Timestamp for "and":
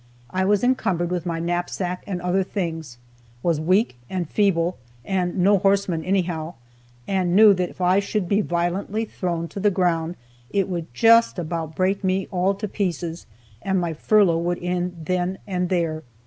2.07-2.19, 4.09-4.27, 5.05-5.37, 7.07-7.35, 13.61-13.79, 15.45-15.69